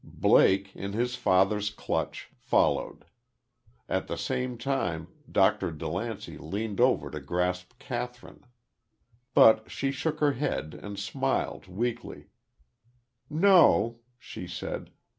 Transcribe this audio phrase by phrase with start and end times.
[0.03, 3.05] Blake, in his father's clutch, followed.
[3.87, 5.69] At the same time, Dr.
[5.71, 8.43] DeLancey leaned over to grasp Kathryn.
[9.35, 12.29] But she shook her head, and smiled, weakly:
[13.29, 14.89] "No," she said.